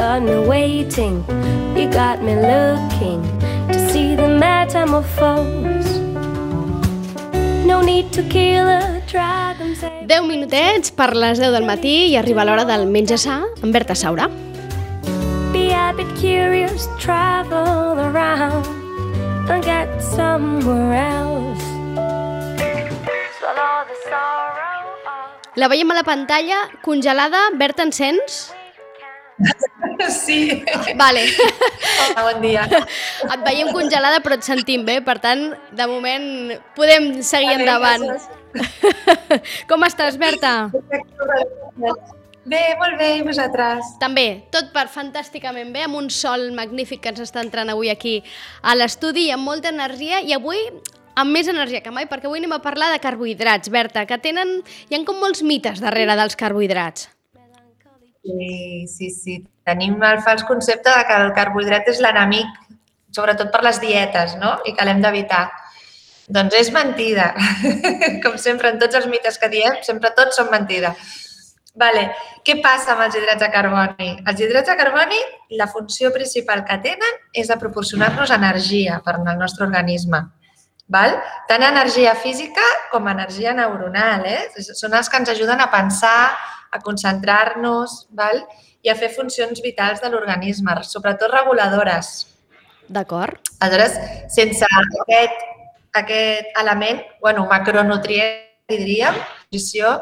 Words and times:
got 0.00 0.22
me 0.22 0.48
waiting, 0.48 1.22
you 1.76 1.86
got 1.92 2.22
me 2.22 2.34
looking 2.34 3.20
to 3.68 3.78
see 3.92 4.16
the 4.16 4.28
metamorphose. 4.28 5.92
No 7.66 7.82
need 7.82 8.10
to 8.12 8.22
kill 8.22 8.66
a 8.66 9.02
dragon. 9.06 9.76
10 10.08 10.26
minutets 10.26 10.90
per 10.90 11.14
les 11.14 11.38
10 11.38 11.52
del 11.52 11.66
matí 11.68 11.92
i 12.08 12.16
arriba 12.16 12.46
l'hora 12.48 12.64
del 12.64 12.86
menja 12.88 13.18
sa 13.20 13.42
amb 13.60 13.72
Berta 13.76 13.94
Saura. 13.94 14.30
Be 15.52 15.68
a 15.76 15.92
bit 15.92 16.08
curious, 16.16 16.88
travel 16.98 18.00
around 18.00 18.64
and 19.50 19.62
get 19.62 19.88
somewhere 20.00 20.96
else. 20.96 21.66
Swallow 23.36 23.84
the 23.84 23.96
sorrow 24.08 24.56
La 25.56 25.68
veiem 25.68 25.90
a 25.90 25.94
la 25.94 26.04
pantalla, 26.08 26.70
congelada. 26.80 27.50
Berta, 27.52 27.84
ens 27.84 28.00
sents? 28.00 28.40
Sí. 30.10 30.64
Vale. 30.96 31.26
Hola, 32.08 32.32
bon 32.32 32.40
dia. 32.42 32.64
Et 33.34 33.42
veiem 33.44 33.70
congelada 33.74 34.20
però 34.24 34.38
et 34.38 34.46
sentim 34.46 34.84
bé, 34.86 35.00
per 35.04 35.18
tant, 35.22 35.50
de 35.76 35.86
moment 35.90 36.54
podem 36.76 37.12
seguir 37.26 37.52
Vale, 37.52 37.60
endavant. 37.60 38.06
gràcies. 38.08 38.40
Com 39.70 39.84
estàs, 39.86 40.16
Berta? 40.20 40.70
Bé, 42.50 42.62
molt 42.80 42.96
bé, 42.98 43.10
i 43.20 43.22
vosaltres? 43.22 43.92
També, 44.00 44.46
tot 44.50 44.72
per 44.74 44.86
fantàsticament 44.90 45.70
bé, 45.74 45.84
amb 45.86 46.00
un 46.00 46.08
sol 46.10 46.48
magnífic 46.56 47.04
que 47.04 47.12
ens 47.12 47.20
està 47.22 47.44
entrant 47.44 47.70
avui 47.70 47.92
aquí 47.92 48.16
a 48.64 48.74
l'estudi 48.74 49.28
amb 49.30 49.46
molta 49.46 49.70
energia 49.70 50.22
i 50.24 50.34
avui 50.34 50.64
amb 51.20 51.36
més 51.36 51.52
energia 51.52 51.84
que 51.84 51.92
mai, 51.92 52.08
perquè 52.10 52.26
avui 52.26 52.40
anem 52.40 52.56
a 52.56 52.62
parlar 52.64 52.90
de 52.94 52.98
carbohidrats, 53.04 53.70
Berta, 53.70 54.06
que 54.08 54.18
tenen... 54.18 54.60
Hi 54.88 54.96
ha 54.96 55.04
com 55.06 55.20
molts 55.20 55.44
mites 55.46 55.84
darrere 55.84 56.16
dels 56.18 56.38
carbohidrats. 56.40 57.10
Sí, 58.22 58.86
sí, 58.88 59.10
sí. 59.10 59.36
Tenim 59.64 59.96
el 60.04 60.20
fals 60.24 60.44
concepte 60.44 60.92
de 60.92 61.06
que 61.08 61.16
el 61.24 61.32
carbohidrat 61.36 61.88
és 61.92 62.02
l'enemic, 62.04 62.50
sobretot 63.16 63.50
per 63.52 63.62
les 63.64 63.80
dietes, 63.80 64.36
no? 64.40 64.58
I 64.68 64.74
que 64.76 64.86
l'hem 64.86 65.00
d'evitar. 65.02 65.46
Doncs 66.30 66.54
és 66.58 66.70
mentida. 66.74 67.32
Com 68.24 68.36
sempre, 68.38 68.70
en 68.70 68.78
tots 68.82 68.98
els 69.00 69.08
mites 69.10 69.40
que 69.40 69.50
diem, 69.50 69.80
sempre 69.86 70.12
tots 70.16 70.38
són 70.38 70.50
mentida. 70.52 70.92
Vale. 71.80 72.10
Què 72.44 72.56
passa 72.62 72.94
amb 72.94 73.04
els 73.06 73.16
hidrats 73.16 73.42
de 73.42 73.48
carboni? 73.52 74.10
Els 74.28 74.42
hidrats 74.42 74.70
de 74.70 74.76
carboni, 74.78 75.18
la 75.58 75.68
funció 75.70 76.12
principal 76.14 76.64
que 76.68 76.78
tenen 76.82 77.18
és 77.32 77.50
de 77.50 77.56
proporcionar-nos 77.60 78.32
energia 78.36 79.00
per 79.04 79.16
al 79.18 79.26
nostre 79.38 79.66
organisme. 79.66 80.22
Val? 80.90 81.14
Tant 81.46 81.62
energia 81.62 82.16
física 82.18 82.64
com 82.90 83.06
energia 83.08 83.54
neuronal. 83.54 84.24
Eh? 84.26 84.64
Són 84.74 84.96
els 84.98 85.08
que 85.08 85.20
ens 85.22 85.30
ajuden 85.30 85.62
a 85.62 85.70
pensar, 85.70 86.32
a 86.70 86.80
concentrar-nos 86.80 88.06
val? 88.16 88.44
i 88.80 88.88
a 88.88 88.96
fer 88.96 89.10
funcions 89.12 89.60
vitals 89.60 90.00
de 90.00 90.08
l'organisme, 90.08 90.72
sobretot 90.88 91.32
reguladores. 91.34 92.30
D'acord? 92.88 93.36
Aleshores, 93.60 93.98
sense 94.32 94.64
aquest, 94.64 95.42
aquest 96.00 96.56
element, 96.62 97.02
bueno, 97.20 97.44
macronutrient, 97.50 98.40
diríem, 98.70 99.18
nutrició, 99.44 99.98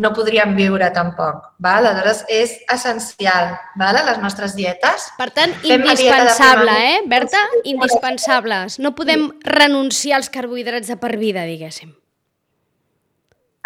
no 0.00 0.14
podríem 0.16 0.54
viure 0.56 0.88
tampoc. 0.96 1.42
Val? 1.60 1.84
Aleshores, 1.90 2.22
és 2.32 2.54
essencial 2.72 3.52
val? 3.76 3.98
a 4.00 4.06
les 4.06 4.20
nostres 4.22 4.54
dietes. 4.56 5.10
Per 5.18 5.28
tant, 5.36 5.52
Fem 5.60 5.84
indispensable, 5.84 6.76
eh, 6.94 7.02
Berta? 7.10 7.42
Indispensables. 7.64 8.78
No 8.78 8.94
podem 8.96 9.28
renunciar 9.44 10.22
als 10.22 10.30
carbohidrats 10.32 10.88
de 10.88 10.96
per 10.96 11.16
vida, 11.18 11.44
diguéssim. 11.44 11.92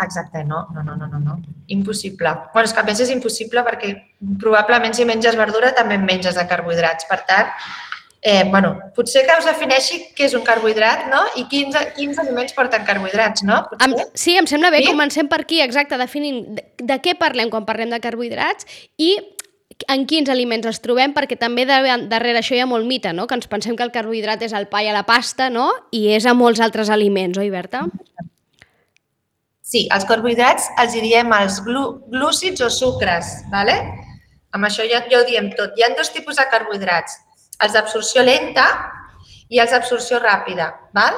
Exacte, 0.03 0.43
no, 0.43 0.67
no, 0.75 0.83
no, 0.83 0.97
no, 0.97 1.07
no, 1.07 1.19
no. 1.21 1.39
Impossible. 1.69 2.29
bueno, 2.53 2.67
és 2.67 2.73
que 2.75 2.81
a 2.81 2.85
més 2.85 3.01
és 3.01 3.11
impossible 3.15 3.63
perquè 3.63 3.93
probablement 4.43 4.95
si 4.95 5.05
menges 5.07 5.37
verdura 5.39 5.71
també 5.75 5.95
en 5.95 6.05
menges 6.05 6.35
de 6.35 6.47
carbohidrats. 6.51 7.07
Per 7.07 7.21
tant, 7.29 7.53
eh, 8.21 8.43
bueno, 8.51 8.73
potser 8.97 9.23
que 9.27 9.37
us 9.39 9.47
defineixi 9.47 10.01
què 10.17 10.27
és 10.27 10.35
un 10.35 10.43
carbohidrat, 10.43 11.07
no? 11.13 11.23
I 11.37 11.45
quins, 11.47 11.77
quins 11.95 12.19
aliments 12.19 12.57
porten 12.57 12.83
carbohidrats, 12.85 13.45
no? 13.47 13.61
Potser? 13.71 13.87
Em, 13.87 14.11
sí, 14.15 14.35
em 14.37 14.49
sembla 14.51 14.71
bé, 14.75 14.83
Sí? 14.83 14.91
comencem 14.91 15.29
per 15.29 15.43
aquí, 15.43 15.61
exacte, 15.61 15.97
definint 16.01 16.57
de, 16.57 16.65
de 16.83 16.99
què 17.01 17.15
parlem 17.15 17.51
quan 17.51 17.65
parlem 17.65 17.91
de 17.95 18.01
carbohidrats 18.01 18.67
i 18.99 19.15
en 19.91 20.07
quins 20.07 20.29
aliments 20.31 20.67
els 20.67 20.81
trobem, 20.81 21.13
perquè 21.15 21.37
també 21.39 21.65
darrere 21.67 22.39
això 22.39 22.55
hi 22.55 22.61
ha 22.63 22.67
molt 22.67 22.87
mite, 22.87 23.13
no? 23.13 23.27
que 23.27 23.35
ens 23.35 23.47
pensem 23.51 23.77
que 23.77 23.83
el 23.83 23.93
carbohidrat 23.93 24.43
és 24.43 24.53
el 24.55 24.69
pa 24.71 24.83
i 24.83 24.91
la 24.93 25.05
pasta, 25.07 25.51
no? 25.51 25.71
i 25.91 26.09
és 26.15 26.27
a 26.27 26.35
molts 26.35 26.61
altres 26.61 26.91
aliments, 26.91 27.39
oi, 27.39 27.51
Berta? 27.51 27.87
Sí, 29.65 29.87
els 29.97 30.05
carbohidrats 30.05 30.67
els 30.83 30.93
diríem 30.93 31.31
els 31.39 31.61
glu 31.65 31.85
glúcids 32.13 32.61
o 32.61 32.69
sucres, 32.71 33.31
¿vale? 33.53 33.79
Amb 34.55 34.69
això 34.69 34.85
ja, 34.87 35.01
ja 35.11 35.23
ho 35.23 35.25
diem 35.27 35.49
tot. 35.57 35.73
Hi 35.79 35.87
ha 35.87 35.95
dos 35.97 36.13
tipus 36.13 36.37
de 36.37 36.45
carbohidrats, 36.53 37.17
els 37.65 37.73
d'absorció 37.73 38.23
lenta 38.23 38.67
i 39.49 39.59
els 39.63 39.73
d'absorció 39.73 40.21
ràpida. 40.21 40.69
¿val? 40.93 41.17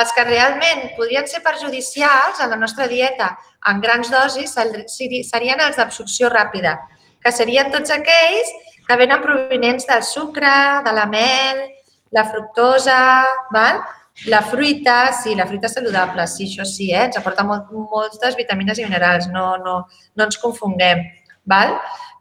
Els 0.00 0.12
que 0.16 0.24
realment 0.24 0.86
podrien 0.96 1.28
ser 1.28 1.42
perjudicials 1.44 2.40
a 2.40 2.48
la 2.48 2.56
nostra 2.56 2.88
dieta 2.88 3.34
en 3.68 3.80
grans 3.84 4.08
dosis 4.10 4.54
seri- 4.56 4.86
seri- 4.88 5.22
serien 5.28 5.60
els 5.60 5.76
d'absorció 5.76 6.30
ràpida, 6.32 6.78
que 7.20 7.30
serien 7.30 7.70
tots 7.70 7.92
aquells 7.92 8.48
que 8.88 8.96
venen 8.96 9.20
provenents 9.22 9.84
del 9.86 10.02
sucre, 10.02 10.50
de 10.82 10.92
la 10.96 11.04
mel, 11.06 11.60
la 12.10 12.24
fructosa, 12.24 12.96
val? 13.52 13.84
La 14.26 14.42
fruita, 14.42 15.12
sí, 15.12 15.34
la 15.34 15.46
fruita 15.46 15.68
saludable, 15.68 16.26
sí, 16.28 16.46
això 16.46 16.66
sí, 16.68 16.92
eh? 16.92 17.08
ens 17.08 17.18
aporta 17.18 17.44
molt, 17.48 17.72
moltes 17.72 18.36
vitamines 18.38 18.78
i 18.78 18.86
minerals, 18.86 19.26
no, 19.32 19.56
no, 19.64 19.82
no 20.16 20.28
ens 20.28 20.38
confonguem. 20.38 21.02
Val? 21.48 21.72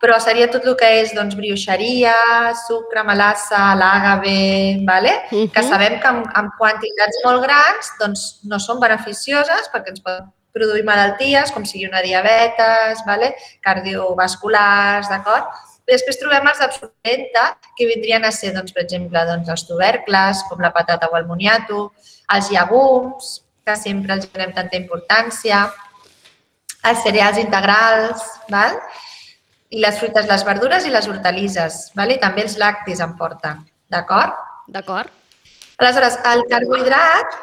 Però 0.02 0.16
seria 0.18 0.48
tot 0.50 0.64
el 0.66 0.74
que 0.80 0.88
és 1.04 1.12
doncs, 1.14 1.36
brioixeria, 1.38 2.16
sucre, 2.64 3.04
melassa, 3.06 3.76
l'àgave, 3.78 4.82
vale? 4.88 5.12
Uh 5.30 5.46
que 5.54 5.62
sabem 5.68 6.00
que 6.02 6.10
amb, 6.10 6.26
amb 6.34 6.56
quantitats 6.58 7.22
molt 7.26 7.46
grans 7.46 7.92
doncs, 8.00 8.24
no 8.50 8.58
són 8.58 8.82
beneficioses 8.82 9.70
perquè 9.70 9.94
ens 9.94 10.02
poden 10.02 10.32
produir 10.58 10.84
malalties 10.88 11.54
com 11.54 11.68
sigui 11.70 11.86
una 11.88 12.02
diabetes, 12.02 13.06
vale? 13.06 13.36
cardiovasculars, 13.62 15.12
d'acord? 15.12 15.54
Després 15.92 16.20
trobem 16.22 16.48
els 16.48 16.60
d'absorbenta, 16.62 17.46
que 17.76 17.88
vindrien 17.90 18.24
a 18.24 18.32
ser, 18.32 18.54
doncs, 18.56 18.72
per 18.72 18.86
exemple, 18.86 19.22
doncs, 19.28 19.50
els 19.52 19.66
tubercles, 19.68 20.44
com 20.48 20.64
la 20.64 20.72
patata 20.72 21.10
o 21.12 21.18
el 21.20 21.28
moniato, 21.28 21.90
els 22.32 22.52
llegums, 22.54 23.42
que 23.68 23.76
sempre 23.76 24.16
els 24.16 24.30
donem 24.32 24.54
tanta 24.56 24.80
importància, 24.80 25.66
els 26.88 27.04
cereals 27.06 27.40
integrals, 27.42 28.24
val? 28.50 28.80
i 29.72 29.80
les 29.80 29.96
fruites, 30.00 30.26
les 30.28 30.42
verdures 30.44 30.84
i 30.84 30.92
les 30.92 31.08
hortalisses, 31.08 31.82
val? 31.96 32.12
i 32.12 32.20
també 32.20 32.44
els 32.48 32.58
lactis 32.60 33.04
en 33.04 33.16
porten, 33.20 33.62
d'acord? 33.92 34.36
D'acord? 34.72 35.12
Aleshores, 35.82 36.18
el 36.32 36.44
carbohidrat, 36.50 37.38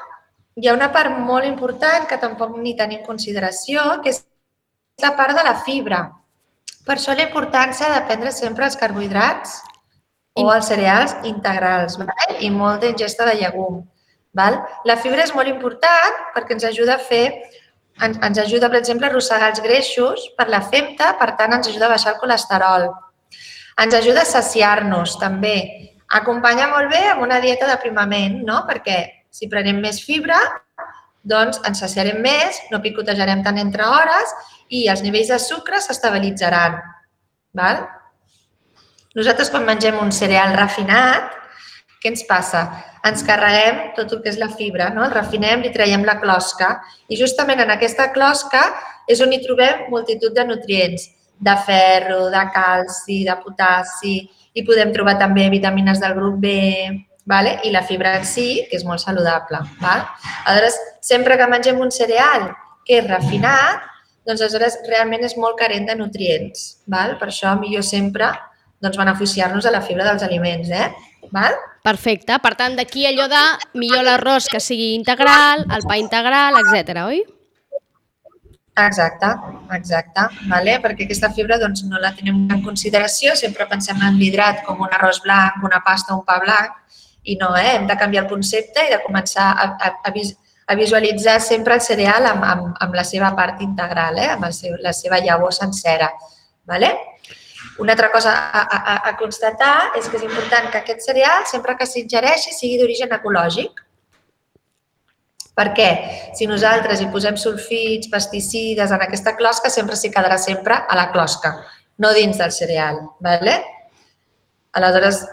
hi 0.58 0.68
ha 0.68 0.74
una 0.76 0.90
part 0.94 1.14
molt 1.22 1.46
important 1.46 2.06
que 2.10 2.18
tampoc 2.20 2.56
ni 2.58 2.74
tenim 2.78 3.02
en 3.02 3.06
consideració, 3.06 3.84
que 4.02 4.12
és 4.14 4.24
la 5.02 5.14
part 5.18 5.36
de 5.36 5.44
la 5.46 5.56
fibra. 5.66 6.02
Per 6.86 6.96
això 6.96 7.14
la 7.16 7.26
importància 7.26 7.90
de 7.92 8.04
prendre 8.08 8.32
sempre 8.32 8.66
els 8.68 8.76
carbohidrats 8.80 9.58
o 10.38 10.46
els 10.52 10.68
cereals 10.70 11.14
integrals 11.28 11.98
val? 12.00 12.36
i 12.40 12.50
molta 12.50 12.88
ingesta 12.88 13.26
de 13.28 13.34
llegum. 13.40 13.82
Val? 14.38 14.60
La 14.86 14.98
fibra 15.00 15.24
és 15.24 15.34
molt 15.34 15.50
important 15.50 16.22
perquè 16.34 16.54
ens 16.56 16.68
ajuda 16.68 16.96
a 16.96 17.02
fer, 17.02 17.24
ens, 18.04 18.18
ens 18.22 18.38
ajuda, 18.44 18.70
per 18.70 18.78
exemple, 18.78 19.08
a 19.08 19.10
arrossegar 19.10 19.50
els 19.52 19.62
greixos 19.64 20.28
per 20.38 20.48
la 20.52 20.62
femta, 20.62 21.14
per 21.18 21.32
tant, 21.40 21.56
ens 21.56 21.68
ajuda 21.68 21.88
a 21.88 21.94
baixar 21.96 22.14
el 22.14 22.20
colesterol. 22.22 22.88
Ens 23.78 23.94
ajuda 23.94 24.22
a 24.22 24.28
saciar-nos, 24.28 25.16
també. 25.18 25.56
Acompanya 26.18 26.68
molt 26.70 26.90
bé 26.92 27.02
amb 27.10 27.24
una 27.26 27.40
dieta 27.42 27.66
d'aprimament, 27.68 28.40
no? 28.46 28.62
Perquè 28.68 28.98
si 29.30 29.50
prenem 29.50 29.80
més 29.82 30.00
fibra, 30.04 30.38
doncs 31.28 31.60
ens 31.68 31.82
saciarem 31.84 32.20
més, 32.24 32.58
no 32.72 32.82
picotejarem 32.84 33.44
tant 33.44 33.60
entre 33.60 33.86
hores 33.86 34.34
i 34.68 34.86
els 34.92 35.02
nivells 35.04 35.32
de 35.32 35.38
sucre 35.42 35.80
s'estabilitzaran. 35.84 36.78
Val? 37.58 37.84
Nosaltres, 39.18 39.50
quan 39.50 39.66
mengem 39.66 39.98
un 40.00 40.12
cereal 40.12 40.54
refinat, 40.56 41.34
què 41.98 42.12
ens 42.12 42.22
passa? 42.28 42.62
Ens 43.08 43.24
carreguem 43.26 43.80
tot 43.96 44.12
el 44.14 44.22
que 44.22 44.30
és 44.30 44.38
la 44.38 44.50
fibra, 44.52 44.90
no? 44.94 45.04
el 45.04 45.14
refinem, 45.14 45.64
li 45.64 45.72
traiem 45.74 46.04
la 46.06 46.18
closca 46.22 46.76
i 47.08 47.18
justament 47.18 47.64
en 47.64 47.72
aquesta 47.74 48.10
closca 48.14 48.62
és 49.10 49.22
on 49.24 49.32
hi 49.32 49.40
trobem 49.42 49.88
multitud 49.90 50.34
de 50.36 50.44
nutrients, 50.46 51.08
de 51.38 51.54
ferro, 51.66 52.28
de 52.30 52.44
calci, 52.54 53.22
de 53.26 53.34
potassi, 53.42 54.16
i 54.54 54.64
podem 54.66 54.92
trobar 54.94 55.16
també 55.18 55.48
vitamines 55.50 56.00
del 56.02 56.14
grup 56.18 56.38
B, 56.42 56.54
vale? 57.28 57.58
i 57.64 57.70
la 57.70 57.84
fibra 57.84 58.16
en 58.16 58.24
si, 58.24 58.64
que 58.70 58.80
és 58.80 58.86
molt 58.88 59.04
saludable. 59.04 59.60
Val? 59.82 60.06
Aleshores, 60.48 60.80
sempre 61.04 61.36
que 61.36 61.46
mengem 61.50 61.78
un 61.84 61.92
cereal 61.92 62.48
que 62.88 63.02
és 63.02 63.06
refinat, 63.06 63.84
doncs 64.24 64.40
aleshores 64.40 64.80
realment 64.88 65.26
és 65.28 65.36
molt 65.36 65.58
carent 65.60 65.86
de 65.90 65.96
nutrients. 66.00 66.68
Val? 66.88 67.18
Per 67.20 67.28
això 67.28 67.52
millor 67.60 67.84
sempre 67.84 68.32
doncs, 68.80 68.96
beneficiar-nos 68.96 69.66
de 69.66 69.74
la 69.74 69.84
fibra 69.84 70.06
dels 70.08 70.24
aliments. 70.24 70.70
Eh? 70.72 70.88
Val? 71.34 71.56
Perfecte. 71.84 72.38
Per 72.40 72.54
tant, 72.56 72.76
d'aquí 72.78 73.04
allò 73.08 73.28
de 73.30 73.42
millor 73.78 74.06
l'arròs 74.08 74.48
que 74.48 74.60
sigui 74.64 74.94
integral, 74.96 75.66
el 75.74 75.84
pa 75.88 75.98
integral, 76.00 76.62
etc, 76.64 77.04
oi? 77.04 77.26
Exacte, 78.78 79.26
exacte, 79.74 80.22
vale? 80.46 80.76
perquè 80.78 81.02
aquesta 81.02 81.32
fibra 81.34 81.56
doncs, 81.58 81.82
no 81.90 81.98
la 81.98 82.12
tenim 82.14 82.44
en 82.46 82.60
consideració, 82.62 83.32
sempre 83.34 83.66
pensem 83.66 83.98
en 84.06 84.14
l'hidrat 84.20 84.60
com 84.68 84.84
un 84.86 84.92
arròs 84.94 85.18
blanc, 85.24 85.58
una 85.66 85.80
pasta, 85.82 86.14
un 86.14 86.22
pa 86.28 86.36
blanc, 86.44 86.76
i 87.28 87.36
no, 87.40 87.54
eh? 87.56 87.74
hem 87.76 87.86
de 87.88 87.96
canviar 88.00 88.24
el 88.24 88.30
concepte 88.30 88.86
i 88.86 88.92
de 88.92 89.00
començar 89.04 89.50
a, 89.52 89.66
a, 89.88 89.90
a, 90.08 90.12
a 90.68 90.76
visualitzar 90.78 91.38
sempre 91.44 91.76
el 91.76 91.84
cereal 91.84 92.26
amb, 92.30 92.44
amb, 92.44 92.70
amb 92.84 92.96
la 92.96 93.04
seva 93.04 93.34
part 93.36 93.60
integral, 93.64 94.18
eh? 94.20 94.30
amb 94.34 94.48
el 94.48 94.54
seu, 94.56 94.78
la 94.84 94.94
seva 94.96 95.20
llavor 95.24 95.52
sencera. 95.56 96.10
Vale? 96.68 96.92
Una 97.78 97.94
altra 97.94 98.10
cosa 98.10 98.32
a, 98.50 98.62
a, 98.62 98.96
a 99.10 99.16
constatar 99.16 99.92
és 99.98 100.08
que 100.08 100.18
és 100.18 100.24
important 100.26 100.66
que 100.72 100.80
aquest 100.80 101.04
cereal, 101.06 101.44
sempre 101.46 101.76
que 101.78 101.86
s'ingereixi, 101.86 102.54
sigui 102.56 102.80
d'origen 102.80 103.14
ecològic. 103.14 103.84
Per 105.58 105.68
què? 105.74 105.88
Si 106.38 106.46
nosaltres 106.46 107.00
hi 107.02 107.08
posem 107.12 107.38
sulfits, 107.38 108.10
pesticides 108.12 108.92
en 108.94 109.02
aquesta 109.04 109.34
closca, 109.38 109.70
sempre 109.74 109.98
s'hi 109.98 110.12
quedarà 110.14 110.38
sempre 110.38 110.76
a 110.86 110.98
la 110.98 111.08
closca, 111.14 111.56
no 111.98 112.12
dins 112.14 112.38
del 112.38 112.54
cereal. 112.54 113.00
¿vale? 113.20 113.56
Aleshores, 114.72 115.24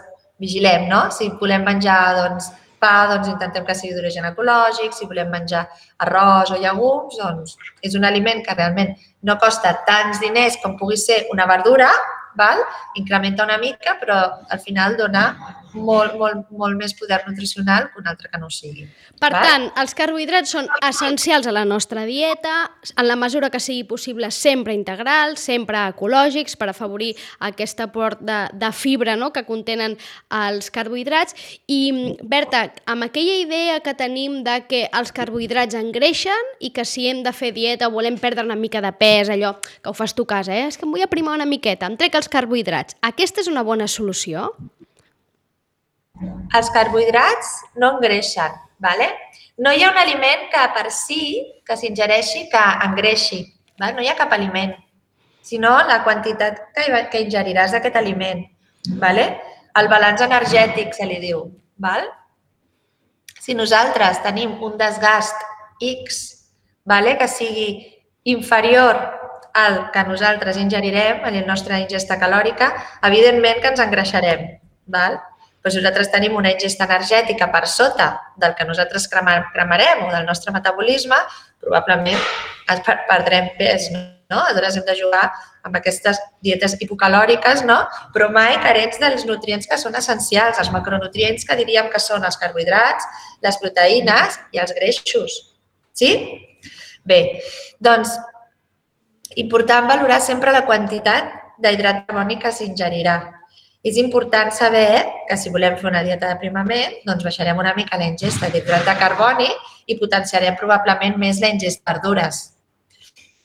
vigilem, 0.42 0.88
no? 0.90 1.06
Si 1.10 1.28
volem 1.40 1.64
menjar 1.66 2.00
doncs, 2.18 2.50
pa, 2.80 3.06
doncs 3.10 3.30
intentem 3.32 3.64
que 3.64 3.74
sigui 3.76 3.94
d'origen 3.96 4.28
ecològic, 4.28 4.92
si 4.92 5.08
volem 5.08 5.30
menjar 5.32 5.64
arròs 6.04 6.52
o 6.52 6.60
llegums, 6.60 7.16
doncs 7.18 7.56
és 7.82 7.96
un 7.96 8.04
aliment 8.04 8.42
que 8.44 8.56
realment 8.56 8.92
no 9.26 9.38
costa 9.42 9.72
tants 9.88 10.20
diners 10.20 10.60
com 10.62 10.76
pugui 10.78 10.98
ser 11.00 11.24
una 11.32 11.48
verdura, 11.48 11.88
val? 12.36 12.60
incrementa 13.00 13.44
una 13.44 13.56
mica, 13.58 13.96
però 14.00 14.18
al 14.48 14.60
final 14.60 14.96
dona 14.96 15.26
molt, 15.76 16.16
molt, 16.18 16.50
molt 16.50 16.76
més 16.78 16.94
poder 16.98 17.20
nutricional 17.26 17.90
que 17.92 18.00
un 18.00 18.08
altre 18.10 18.30
que 18.32 18.40
no 18.40 18.50
sigui. 18.50 18.86
Per 19.20 19.30
val? 19.32 19.44
tant, 19.46 19.66
els 19.80 19.94
carbohidrats 19.96 20.52
són 20.56 20.68
essencials 20.84 21.46
a 21.46 21.54
la 21.54 21.64
nostra 21.68 22.04
dieta, 22.08 22.54
en 22.96 23.08
la 23.08 23.16
mesura 23.16 23.50
que 23.52 23.60
sigui 23.62 23.84
possible 23.88 24.30
sempre 24.34 24.74
integrals, 24.76 25.40
sempre 25.40 25.86
ecològics, 25.92 26.56
per 26.56 26.70
afavorir 26.72 27.12
aquest 27.48 27.80
aport 27.84 28.22
de, 28.24 28.40
de 28.52 28.72
fibra 28.72 29.16
no?, 29.16 29.32
que 29.32 29.46
contenen 29.48 29.96
els 30.32 30.70
carbohidrats. 30.74 31.36
I, 31.72 32.16
Berta, 32.22 32.66
amb 32.86 33.06
aquella 33.06 33.38
idea 33.40 33.80
que 33.84 33.96
tenim 33.96 34.42
de 34.46 34.58
que 34.68 34.84
els 34.90 35.12
carbohidrats 35.16 35.78
engreixen 35.78 36.54
i 36.60 36.72
que 36.74 36.84
si 36.88 37.08
hem 37.10 37.22
de 37.26 37.32
fer 37.36 37.52
dieta 37.56 37.90
o 37.90 37.94
volem 37.94 38.18
perdre 38.20 38.44
una 38.46 38.58
mica 38.58 38.82
de 38.84 38.92
pes, 38.96 39.30
allò 39.32 39.56
que 39.62 39.90
ho 39.90 39.96
fas 39.96 40.14
tu 40.16 40.26
a 40.26 40.32
casa, 40.36 40.54
eh? 40.54 40.66
és 40.70 40.78
que 40.78 40.86
em 40.86 40.92
vull 40.92 41.04
aprimar 41.04 41.36
una 41.36 41.48
miqueta, 41.48 41.88
em 41.88 41.96
trec 41.98 42.16
els 42.18 42.30
carbohidrats. 42.32 42.98
Aquesta 43.06 43.42
és 43.44 43.52
una 43.52 43.64
bona 43.66 43.88
solució? 43.90 44.50
Els 46.56 46.70
carbohidrats 46.72 47.52
no 47.76 47.96
engreixen, 47.96 48.54
¿vale? 48.78 49.10
No 49.58 49.72
hi 49.72 49.82
ha 49.84 49.90
un 49.90 49.98
aliment 49.98 50.48
que 50.52 50.64
per 50.76 50.90
si, 50.92 51.20
que 51.64 51.76
s'ingereixi, 51.76 52.46
que 52.52 52.64
engreixi. 52.86 53.40
¿vale? 53.78 53.94
No 53.94 54.02
hi 54.02 54.08
ha 54.08 54.16
cap 54.16 54.32
aliment, 54.32 54.74
sinó 55.42 55.76
la 55.88 56.02
quantitat 56.04 56.60
que, 56.74 56.86
que 57.12 57.22
ingeriràs 57.24 57.72
d'aquest 57.72 57.96
aliment. 57.96 58.44
¿vale? 59.00 59.26
El 59.76 59.88
balanç 59.92 60.24
energètic 60.26 60.94
se 60.96 61.06
li 61.08 61.20
diu. 61.22 61.44
¿val? 61.76 62.08
Si 63.40 63.54
nosaltres 63.54 64.22
tenim 64.24 64.56
un 64.64 64.76
desgast 64.78 65.36
X 65.80 66.48
¿vale? 66.84 67.16
que 67.18 67.28
sigui 67.28 67.68
inferior 68.24 68.98
al 69.54 69.90
que 69.92 70.02
nosaltres 70.04 70.58
ingerirem, 70.60 71.24
a 71.24 71.30
la 71.30 71.44
nostra 71.46 71.78
ingesta 71.80 72.18
calòrica, 72.20 72.72
evidentment 73.08 73.62
que 73.62 73.72
ens 73.72 73.80
engreixarem. 73.80 74.48
¿val? 74.86 75.20
Si 75.66 75.80
nosaltres 75.80 76.12
tenim 76.12 76.36
una 76.38 76.52
ingesta 76.54 76.86
energètica 76.86 77.48
per 77.50 77.64
sota 77.66 78.12
del 78.38 78.54
que 78.54 78.66
nosaltres 78.68 79.08
cremarem 79.10 80.04
o 80.06 80.10
del 80.12 80.26
nostre 80.26 80.52
metabolisme, 80.54 81.16
probablement 81.60 82.20
perdrem 83.08 83.50
pes, 83.58 83.90
no? 83.92 84.40
Aleshores 84.42 84.76
hem 84.76 84.86
de 84.86 84.94
jugar 84.98 85.24
amb 85.66 85.76
aquestes 85.78 86.18
dietes 86.42 86.76
hipocalòriques, 86.80 87.64
no? 87.66 87.78
però 88.14 88.28
mai 88.32 88.56
carents 88.62 89.00
dels 89.02 89.26
nutrients 89.26 89.66
que 89.66 89.78
són 89.78 89.98
essencials, 89.98 90.60
els 90.62 90.70
macronutrients 90.74 91.46
que 91.46 91.58
diríem 91.58 91.90
que 91.90 92.02
són 92.02 92.24
els 92.26 92.38
carbohidrats, 92.38 93.06
les 93.42 93.58
proteïnes 93.62 94.38
i 94.54 94.62
els 94.62 94.74
greixos. 94.78 95.38
Sí? 95.96 96.12
Bé, 97.06 97.40
doncs, 97.82 98.14
important 99.42 99.90
valorar 99.90 100.20
sempre 100.22 100.54
la 100.54 100.64
quantitat 100.66 101.34
d'hidrat 101.62 102.04
carbònic 102.06 102.44
que 102.44 102.54
s'ingerirà. 102.54 103.16
És 103.86 103.98
important 104.02 104.50
saber 104.50 105.04
que 105.28 105.36
si 105.38 105.52
volem 105.54 105.76
fer 105.78 105.86
una 105.86 106.02
dieta 106.02 106.26
d'aprimament, 106.26 106.96
doncs 107.06 107.22
baixarem 107.22 107.58
una 107.62 107.74
mica 107.76 107.98
la 108.00 108.08
ingesta 108.10 108.48
d'hidrat 108.50 108.82
de 108.88 108.94
carboni 108.98 109.46
i 109.86 109.94
potenciarem 110.00 110.56
probablement 110.58 111.14
més 111.22 111.38
la 111.38 111.52
ingesta 111.54 111.84
de 111.84 111.92
verdures. 111.92 112.40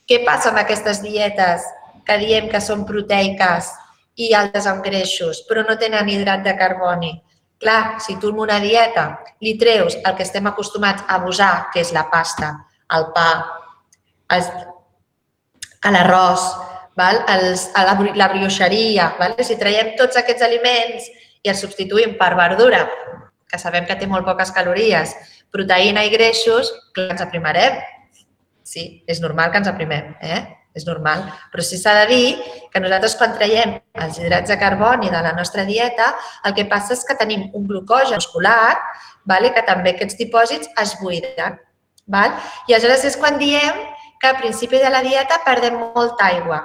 Què 0.08 0.24
passa 0.26 0.50
amb 0.50 0.58
aquestes 0.64 0.98
dietes 1.04 1.68
que 2.02 2.16
diem 2.18 2.48
que 2.50 2.60
són 2.60 2.82
proteiques 2.88 3.70
i 4.18 4.32
altes 4.34 4.66
amb 4.66 4.82
greixos, 4.82 5.44
però 5.46 5.62
no 5.68 5.78
tenen 5.78 6.10
hidrat 6.10 6.42
de 6.42 6.56
carboni? 6.58 7.12
Clar, 7.62 8.02
si 8.02 8.18
tu 8.18 8.34
en 8.34 8.42
una 8.42 8.58
dieta 8.58 9.06
li 9.46 9.54
treus 9.62 9.94
el 9.94 10.16
que 10.18 10.26
estem 10.26 10.50
acostumats 10.50 11.06
a 11.06 11.20
abusar, 11.20 11.70
que 11.70 11.86
és 11.86 11.94
la 11.94 12.08
pasta, 12.10 12.50
el 12.98 13.06
pa, 13.14 13.30
l'arròs, 15.86 16.50
val? 16.98 17.22
Els, 17.28 17.68
a 17.74 17.84
la, 17.88 17.96
la 18.16 18.28
brioixeria. 18.32 19.12
Val? 19.18 19.36
Si 19.44 19.58
traiem 19.60 19.94
tots 19.98 20.18
aquests 20.20 20.44
aliments 20.46 21.08
i 21.42 21.50
els 21.52 21.62
substituïm 21.64 22.16
per 22.20 22.32
verdura, 22.38 22.84
que 23.48 23.60
sabem 23.60 23.86
que 23.88 23.98
té 23.98 24.08
molt 24.08 24.26
poques 24.28 24.52
calories, 24.54 25.14
proteïna 25.52 26.06
i 26.06 26.12
greixos, 26.12 26.72
clar, 26.96 27.12
ens 27.14 27.24
aprimarem. 27.24 27.80
Sí, 28.64 29.02
és 29.10 29.20
normal 29.20 29.52
que 29.52 29.60
ens 29.60 29.68
aprimem, 29.68 30.14
eh? 30.24 30.42
és 30.72 30.86
normal. 30.88 31.26
Però 31.52 31.64
sí 31.64 31.76
s'ha 31.76 31.92
de 31.98 32.04
dir 32.08 32.28
que 32.72 32.80
nosaltres 32.80 33.16
quan 33.20 33.34
traiem 33.36 33.74
els 34.00 34.16
hidrats 34.16 34.48
de 34.48 34.56
carboni 34.56 35.10
de 35.12 35.20
la 35.20 35.34
nostra 35.36 35.66
dieta, 35.68 36.14
el 36.48 36.54
que 36.56 36.64
passa 36.70 36.96
és 36.96 37.04
que 37.04 37.18
tenim 37.20 37.50
un 37.52 37.66
glucogen 37.68 38.16
muscular 38.16 38.78
vale? 39.28 39.52
que 39.52 39.66
també 39.68 39.92
aquests 39.92 40.16
dipòsits 40.16 40.72
es 40.80 40.96
buiden. 41.02 41.60
Val? 42.08 42.32
I 42.68 42.72
aleshores 42.72 43.04
és 43.10 43.18
quan 43.20 43.36
diem 43.36 43.84
que 44.22 44.30
al 44.30 44.40
principi 44.40 44.80
de 44.80 44.88
la 44.88 45.02
dieta 45.04 45.42
perdem 45.44 45.76
molta 45.76 46.30
aigua 46.32 46.62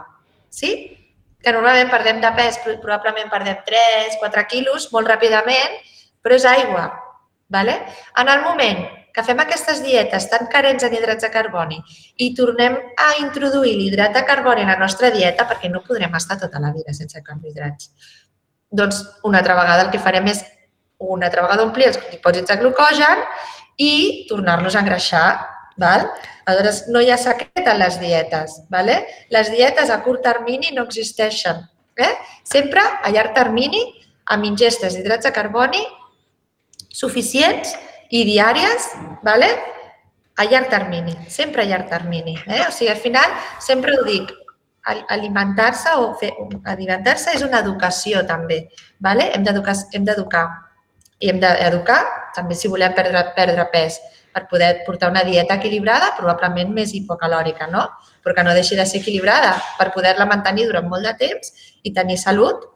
sí? 0.50 0.98
que 1.38 1.54
normalment 1.54 1.92
perdem 1.92 2.18
de 2.20 2.30
pes, 2.36 2.58
probablement 2.82 3.30
perdem 3.32 3.60
3, 3.66 4.18
4 4.20 4.46
quilos 4.52 4.90
molt 4.92 5.08
ràpidament, 5.08 5.78
però 6.20 6.36
és 6.36 6.48
aigua. 6.50 6.90
Vale? 7.48 7.78
En 8.20 8.28
el 8.28 8.42
moment 8.44 8.82
que 9.16 9.24
fem 9.24 9.40
aquestes 9.40 9.80
dietes 9.82 10.28
tan 10.30 10.50
carents 10.52 10.84
en 10.84 10.94
hidrats 10.94 11.24
de 11.24 11.30
carboni 11.34 11.78
i 12.22 12.34
tornem 12.36 12.76
a 13.00 13.08
introduir 13.22 13.78
l'hidrat 13.78 14.14
de 14.14 14.26
carboni 14.28 14.66
a 14.66 14.74
la 14.74 14.78
nostra 14.82 15.10
dieta, 15.14 15.48
perquè 15.48 15.72
no 15.72 15.82
podrem 15.88 16.14
estar 16.20 16.38
tota 16.42 16.60
la 16.62 16.74
vida 16.76 16.94
sense 16.94 17.24
carbohidrats, 17.24 17.90
doncs 18.70 19.02
una 19.24 19.40
altra 19.40 19.56
vegada 19.58 19.88
el 19.88 19.92
que 19.94 20.04
farem 20.04 20.28
és 20.34 20.44
una 21.00 21.30
altra 21.30 21.46
vegada 21.48 21.66
omplir 21.66 21.88
els 21.90 22.00
dipòsits 22.12 22.52
de 22.52 22.60
glucogen 22.60 23.24
i 23.78 23.94
tornar-nos 24.30 24.76
a 24.76 24.84
engreixar 24.84 25.28
Val? 25.78 26.08
Aleshores, 26.46 26.86
no 26.94 27.02
hi 27.02 27.12
ha 27.12 27.18
secret 27.22 27.68
en 27.68 27.80
les 27.80 28.00
dietes. 28.02 28.62
Vale? 28.74 29.00
Les 29.34 29.52
dietes 29.54 29.92
a 29.94 30.02
curt 30.04 30.24
termini 30.26 30.74
no 30.76 30.88
existeixen. 30.88 31.64
Eh? 31.98 32.14
Sempre 32.44 32.82
a 32.82 33.12
llarg 33.14 33.34
termini, 33.38 33.82
amb 34.34 34.46
ingestes 34.46 34.98
d'hidrats 34.98 35.26
de 35.26 35.34
carboni 35.34 35.82
suficients 36.98 37.76
i 38.10 38.24
diàries, 38.28 38.92
vale? 39.24 39.50
a 40.38 40.46
llarg 40.46 40.70
termini, 40.70 41.16
sempre 41.34 41.64
a 41.64 41.66
llarg 41.66 41.88
termini. 41.90 42.36
Eh? 42.46 42.68
O 42.68 42.72
sigui, 42.72 42.92
al 42.92 43.02
final, 43.02 43.32
sempre 43.60 43.96
ho 43.98 44.04
dic, 44.06 44.30
alimentar-se 45.10 45.96
o 46.00 46.12
fer 46.20 46.30
alimentar-se 46.70 47.34
és 47.36 47.44
una 47.44 47.60
educació 47.66 48.22
també. 48.30 48.68
Vale? 49.04 49.32
Hem 49.34 49.44
d'educar 49.44 50.46
i 51.20 51.32
hem 51.32 51.42
d'educar 51.42 51.98
també 52.36 52.56
si 52.56 52.70
volem 52.70 52.94
perdre, 52.94 53.24
perdre 53.36 53.66
pes 53.74 53.98
per 54.38 54.46
poder 54.52 54.72
portar 54.86 55.10
una 55.10 55.26
dieta 55.26 55.58
equilibrada, 55.58 56.14
probablement 56.20 56.70
més 56.78 56.94
hipocalòrica, 56.94 57.66
no? 57.74 57.88
Però 58.22 58.38
que 58.38 58.46
no 58.46 58.54
deixi 58.54 58.78
de 58.78 58.86
ser 58.86 59.02
equilibrada 59.02 59.56
per 59.80 59.90
poder-la 59.96 60.30
mantenir 60.30 60.68
durant 60.70 60.86
molt 60.92 61.08
de 61.10 61.16
temps 61.18 61.54
i 61.82 61.94
tenir 61.96 62.20
salut 62.22 62.68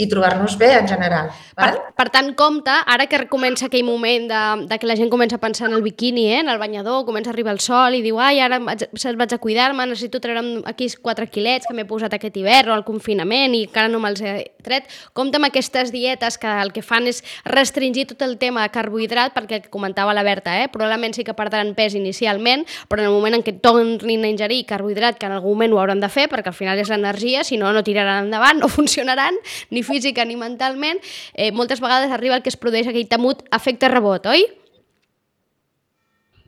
i 0.00 0.08
trobar-nos 0.08 0.56
bé 0.58 0.72
en 0.78 0.88
general. 0.88 1.28
Val? 1.56 1.76
Per, 1.76 1.94
per 1.98 2.06
tant, 2.14 2.30
compte, 2.38 2.72
ara 2.88 3.04
que 3.10 3.20
comença 3.28 3.66
aquell 3.68 3.84
moment 3.84 4.28
de, 4.30 4.42
de 4.70 4.78
que 4.80 4.88
la 4.88 4.96
gent 4.96 5.10
comença 5.12 5.36
a 5.36 5.42
pensar 5.42 5.68
en 5.68 5.76
el 5.76 5.84
biquini, 5.84 6.26
eh, 6.32 6.40
en 6.40 6.48
el 6.48 6.60
banyador, 6.62 7.04
comença 7.04 7.28
a 7.30 7.34
arribar 7.34 7.52
el 7.52 7.60
sol 7.60 7.98
i 7.98 8.02
diu, 8.04 8.20
ai, 8.22 8.40
ara 8.40 8.60
vaig, 8.64 8.86
vaig 9.20 9.34
a 9.36 9.40
cuidar-me, 9.42 9.84
necessito 9.90 10.22
treure'm 10.24 10.62
aquí 10.70 10.88
4 10.96 11.28
quilets 11.32 11.68
que 11.68 11.76
m'he 11.76 11.84
posat 11.88 12.16
aquest 12.16 12.38
hivern 12.40 12.72
o 12.72 12.76
al 12.78 12.86
confinament 12.86 13.54
i 13.58 13.66
encara 13.68 13.92
no 13.92 14.00
me'ls 14.00 14.22
he 14.24 14.34
tret. 14.64 14.88
Compte 15.16 15.36
amb 15.36 15.50
aquestes 15.50 15.92
dietes 15.92 16.38
que 16.40 16.48
el 16.48 16.72
que 16.72 16.84
fan 16.84 17.08
és 17.10 17.20
restringir 17.44 18.06
tot 18.14 18.24
el 18.24 18.38
tema 18.40 18.64
de 18.64 18.72
carbohidrat, 18.72 19.36
perquè 19.36 19.62
comentava 19.68 20.16
la 20.16 20.24
Berta, 20.24 20.56
eh, 20.62 20.68
probablement 20.72 21.16
sí 21.16 21.26
que 21.26 21.36
perdran 21.36 21.74
pes 21.76 21.94
inicialment, 21.98 22.64
però 22.88 23.04
en 23.04 23.10
el 23.10 23.14
moment 23.14 23.36
en 23.36 23.44
què 23.44 23.54
tornin 23.60 24.24
a 24.24 24.32
ingerir 24.32 24.64
carbohidrat, 24.68 25.20
que 25.20 25.28
en 25.28 25.36
algun 25.36 25.60
moment 25.60 25.74
ho 25.74 25.80
hauran 25.82 26.00
de 26.00 26.08
fer, 26.08 26.28
perquè 26.30 26.52
al 26.52 26.56
final 26.56 26.78
és 26.80 26.88
l'energia, 26.88 27.44
si 27.44 27.58
no, 27.60 27.72
no 27.74 27.84
tiraran 27.84 28.24
endavant, 28.28 28.60
no 28.62 28.68
funcionaran, 28.78 29.36
ni 29.70 29.82
física 29.90 30.24
ni 30.24 30.38
mentalment, 30.40 31.02
eh, 31.34 31.50
moltes 31.52 31.82
vegades 31.82 32.14
arriba 32.14 32.38
el 32.38 32.46
que 32.46 32.52
es 32.52 32.58
produeix 32.60 32.88
aquell 32.88 33.08
temut 33.10 33.44
efecte 33.52 33.90
rebot, 33.92 34.30
oi? 34.30 34.46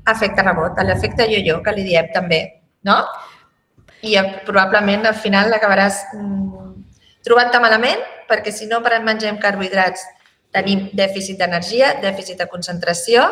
Efecte 0.08 0.42
rebot, 0.42 0.80
l'efecte 0.86 1.28
yo-yo, 1.30 1.60
que 1.62 1.74
li 1.76 1.84
diem 1.86 2.08
també, 2.14 2.40
no? 2.88 3.02
I 4.02 4.16
eh, 4.18 4.24
probablement 4.46 5.06
al 5.10 5.18
final 5.18 5.52
acabaràs 5.54 6.02
mm, 6.16 6.72
trobant-te 7.26 7.60
malament 7.62 8.02
perquè 8.30 8.50
si 8.54 8.66
no 8.70 8.80
mengem 8.82 9.38
carbohidrats 9.38 10.06
tenim 10.52 10.88
dèficit 10.92 11.38
d'energia, 11.40 11.96
dèficit 12.02 12.38
de 12.38 12.46
concentració, 12.50 13.24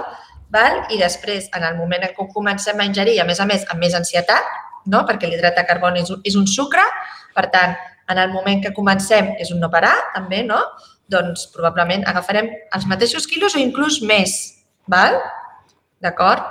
val? 0.51 0.85
i 0.91 0.99
després, 0.99 1.49
en 1.57 1.65
el 1.69 1.77
moment 1.77 2.03
en 2.03 2.15
què 2.15 2.25
ho 2.25 2.29
comencem 2.33 2.81
a 2.81 2.87
ingerir, 2.89 3.19
a 3.21 3.27
més 3.29 3.41
a 3.41 3.47
més, 3.47 3.67
amb 3.71 3.81
més 3.85 3.95
ansietat, 3.95 4.47
no? 4.87 5.05
perquè 5.07 5.29
l'hidrat 5.29 5.59
de 5.59 5.67
carboni 5.69 6.03
és 6.05 6.11
un, 6.11 6.23
és 6.25 6.37
un 6.41 6.49
sucre, 6.49 6.85
per 7.37 7.47
tant, 7.53 7.77
en 8.11 8.19
el 8.19 8.33
moment 8.35 8.63
que 8.65 8.75
comencem 8.77 9.35
és 9.43 9.53
un 9.55 9.61
no 9.63 9.71
parar, 9.73 9.95
també, 10.15 10.43
no? 10.47 10.61
doncs 11.11 11.49
probablement 11.55 12.05
agafarem 12.07 12.49
els 12.77 12.87
mateixos 12.87 13.27
quilos 13.27 13.57
o 13.57 13.61
inclús 13.63 13.99
més, 14.07 14.37
val? 14.91 15.19
D'acord? 16.01 16.45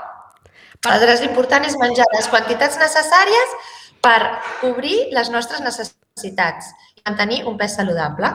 Aleshores, 0.88 1.24
l'important 1.24 1.66
és 1.68 1.78
menjar 1.80 2.08
les 2.14 2.28
quantitats 2.32 2.78
necessàries 2.80 3.56
per 4.04 4.20
cobrir 4.62 5.10
les 5.16 5.32
nostres 5.32 5.64
necessitats 5.64 6.70
i 6.96 7.04
mantenir 7.08 7.42
un 7.50 7.58
pes 7.60 7.76
saludable. 7.80 8.32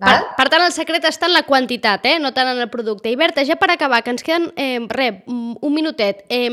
Per, 0.00 0.16
per 0.38 0.46
tant, 0.48 0.62
el 0.64 0.72
secret 0.72 1.04
està 1.04 1.28
en 1.28 1.34
la 1.34 1.42
quantitat, 1.44 2.06
eh? 2.08 2.14
no 2.22 2.30
tant 2.32 2.48
en 2.48 2.60
el 2.62 2.70
producte. 2.72 3.10
I 3.12 3.18
Berta, 3.20 3.44
ja 3.44 3.58
per 3.60 3.68
acabar, 3.74 4.00
que 4.00 4.14
ens 4.14 4.24
queden, 4.24 4.46
eh, 4.56 4.80
re, 4.88 5.10
un 5.28 5.74
minutet. 5.74 6.22
Eh, 6.32 6.48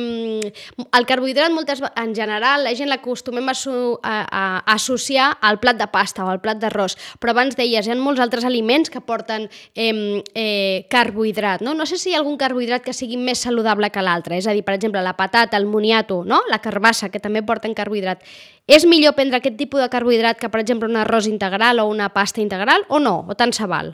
el 0.83 1.07
carbohidrat, 1.07 1.53
moltes, 1.55 1.79
en 1.87 2.15
general, 2.15 2.65
la 2.67 2.73
gent 2.75 2.91
l'acostumem 2.91 3.47
a, 3.47 3.55
a, 3.55 4.17
a, 4.25 4.43
associar 4.75 5.29
al 5.39 5.61
plat 5.63 5.79
de 5.79 5.87
pasta 5.93 6.25
o 6.25 6.31
al 6.33 6.41
plat 6.43 6.59
d'arròs, 6.59 6.97
però 7.21 7.31
abans 7.31 7.55
deies, 7.55 7.87
hi 7.87 7.95
ha 7.95 7.97
molts 7.99 8.19
altres 8.23 8.43
aliments 8.47 8.91
que 8.91 8.99
porten 8.99 9.47
eh, 9.47 9.93
eh, 10.35 10.83
carbohidrat. 10.91 11.63
No? 11.63 11.73
no 11.73 11.87
sé 11.87 12.01
si 12.01 12.11
hi 12.11 12.17
ha 12.17 12.21
algun 12.23 12.35
carbohidrat 12.41 12.83
que 12.83 12.95
sigui 12.95 13.15
més 13.15 13.39
saludable 13.47 13.93
que 13.95 14.03
l'altre, 14.03 14.41
és 14.41 14.47
a 14.47 14.57
dir, 14.57 14.65
per 14.67 14.75
exemple, 14.75 15.01
la 15.01 15.15
patata, 15.15 15.55
el 15.55 15.71
moniato, 15.71 16.23
no? 16.27 16.43
la 16.51 16.59
carbassa, 16.59 17.07
que 17.13 17.23
també 17.23 17.45
porten 17.47 17.77
carbohidrat. 17.77 18.27
És 18.67 18.83
millor 18.83 19.13
prendre 19.15 19.39
aquest 19.39 19.55
tipus 19.55 19.79
de 19.79 19.87
carbohidrat 19.87 20.35
que, 20.41 20.49
per 20.51 20.59
exemple, 20.59 20.89
un 20.91 20.99
arròs 20.99 21.29
integral 21.31 21.79
o 21.79 21.85
una 21.87 22.09
pasta 22.11 22.41
integral 22.43 22.83
o 22.91 22.99
no? 22.99 23.21
O 23.23 23.36
tant 23.39 23.53
se 23.55 23.69
val? 23.69 23.93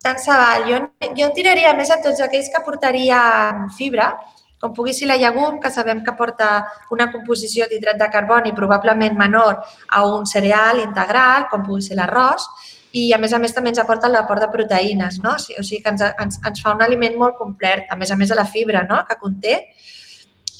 Tant 0.00 0.18
se 0.18 0.32
val. 0.32 0.66
Jo, 0.68 0.82
jo 1.16 1.26
en 1.28 1.34
tiraria 1.36 1.74
més 1.76 1.90
a 1.92 2.00
tots 2.04 2.22
aquells 2.24 2.48
que 2.52 2.62
portarien 2.64 3.66
fibra, 3.76 4.14
com 4.60 4.74
pugui 4.76 4.92
ser 4.96 5.08
la 5.08 5.16
llegum, 5.20 5.58
que 5.60 5.70
sabem 5.72 6.02
que 6.04 6.12
porta 6.16 6.50
una 6.92 7.08
composició 7.12 7.68
d'hidrat 7.68 8.00
de 8.00 8.08
carboni 8.12 8.52
probablement 8.56 9.16
menor 9.16 9.62
a 9.88 10.02
un 10.08 10.26
cereal 10.28 10.82
integral, 10.82 11.48
com 11.52 11.64
pugui 11.64 11.84
ser 11.84 11.96
l'arròs, 12.00 12.44
i 12.92 13.10
a 13.14 13.18
més 13.22 13.32
a 13.32 13.38
més 13.38 13.54
també 13.54 13.70
ens 13.70 13.80
aporta 13.80 14.10
l'aport 14.10 14.42
de 14.42 14.50
proteïnes, 14.52 15.20
no? 15.24 15.36
O 15.36 15.64
sigui 15.64 15.80
que 15.84 15.92
ens, 15.94 16.02
ens, 16.10 16.40
ens 16.46 16.62
fa 16.64 16.74
un 16.74 16.82
aliment 16.84 17.16
molt 17.18 17.38
complet, 17.38 17.86
a 17.88 17.96
més 17.96 18.10
a 18.10 18.18
més 18.18 18.28
de 18.28 18.36
la 18.36 18.44
fibra 18.44 18.82
no? 18.88 19.04
que 19.08 19.16
conté. 19.20 19.60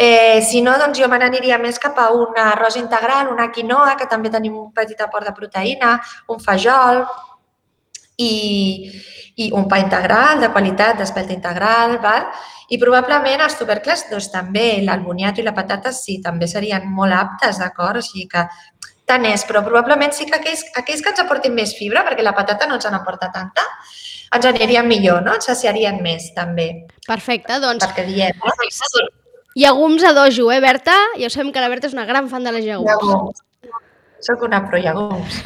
Eh, 0.00 0.40
si 0.48 0.62
no, 0.64 0.78
doncs 0.80 0.96
jo 0.96 1.08
me 1.12 1.18
n'aniria 1.20 1.58
més 1.60 1.76
cap 1.78 1.98
a 2.00 2.06
un 2.16 2.38
arròs 2.40 2.78
integral, 2.80 3.28
una 3.28 3.50
quinoa, 3.52 3.98
que 4.00 4.06
també 4.08 4.30
tenim 4.32 4.54
un 4.56 4.70
petit 4.72 5.00
aport 5.04 5.28
de 5.28 5.34
proteïna, 5.36 5.98
un 6.32 6.40
fajol 6.40 7.02
i, 8.20 8.90
i 9.40 9.50
un 9.56 9.66
pa 9.68 9.80
integral 9.80 10.40
de 10.42 10.50
qualitat, 10.52 10.98
d'espelta 11.00 11.34
integral, 11.36 11.98
val? 12.02 12.28
I 12.70 12.78
probablement 12.78 13.42
els 13.42 13.56
tubercles, 13.58 14.06
doncs 14.10 14.28
també, 14.30 14.82
l'alboniato 14.86 15.42
i 15.42 15.46
la 15.46 15.56
patata 15.56 15.90
sí, 15.94 16.20
també 16.22 16.46
serien 16.50 16.86
molt 16.94 17.16
aptes, 17.16 17.58
d'acord? 17.58 17.98
O 17.98 18.04
sigui 18.04 18.28
que 18.30 18.44
tant 19.10 19.26
és, 19.26 19.42
però 19.48 19.64
probablement 19.66 20.14
sí 20.14 20.28
que 20.28 20.38
aquells, 20.38 20.62
aquells 20.78 21.02
que 21.02 21.10
ens 21.10 21.22
aportin 21.24 21.56
més 21.56 21.74
fibra, 21.74 22.04
perquè 22.06 22.22
la 22.22 22.36
patata 22.36 22.68
no 22.70 22.78
ens 22.78 22.86
en 22.86 22.94
aporta 23.00 23.32
tanta, 23.34 23.66
ens 24.30 24.46
anirien 24.46 24.86
millor, 24.86 25.24
no? 25.26 25.34
Ens 25.34 25.50
saciarien 25.50 25.98
més, 26.04 26.30
també. 26.36 26.70
Perfecte, 27.08 27.58
doncs... 27.64 27.82
Perquè 27.82 28.06
diem, 28.06 28.38
no? 28.38 28.54
Llegums 29.58 30.04
a 30.06 30.14
dojo, 30.14 30.52
eh, 30.54 30.60
Berta? 30.62 30.94
Ja 31.18 31.30
sabem 31.32 31.50
que 31.50 31.62
la 31.62 31.70
Berta 31.72 31.90
és 31.90 31.96
una 31.96 32.06
gran 32.06 32.30
fan 32.30 32.46
de 32.46 32.54
les 32.54 32.68
llegums. 32.68 32.86
Llegums. 32.86 33.42
Soc 34.24 34.42
una 34.44 34.62
pro 34.68 34.80
llegums. 34.80 35.40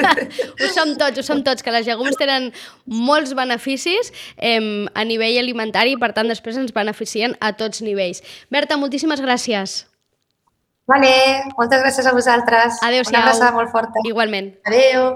ho 0.60 0.70
som 0.74 0.94
tots, 1.00 1.20
ho 1.20 1.24
som 1.24 1.42
tots, 1.44 1.64
que 1.64 1.72
les 1.74 1.86
llegums 1.88 2.18
tenen 2.20 2.50
molts 2.84 3.34
beneficis 3.36 4.12
eh, 4.36 4.60
a 4.92 5.06
nivell 5.08 5.40
alimentari 5.40 5.96
i, 5.96 6.00
per 6.00 6.12
tant, 6.16 6.28
després 6.28 6.58
ens 6.60 6.74
beneficien 6.76 7.36
a 7.40 7.54
tots 7.56 7.84
nivells. 7.84 8.24
Berta, 8.52 8.80
moltíssimes 8.80 9.24
gràcies. 9.24 9.82
Vale, 10.88 11.14
moltes 11.58 11.82
gràcies 11.84 12.06
a 12.08 12.14
vosaltres. 12.16 12.82
Adéu-siau. 12.84 13.12
Una 13.12 13.24
abraçada 13.26 13.52
molt 13.56 13.72
forta. 13.72 14.04
Igualment. 14.08 14.54
Adéu. 14.68 15.10